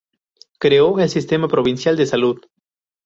[0.57, 2.39] Creó el Sistema Provincial de Salud.